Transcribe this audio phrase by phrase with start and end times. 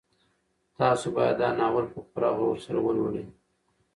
[0.77, 3.27] تاسو باید دا ناول په پوره غور سره ولولئ.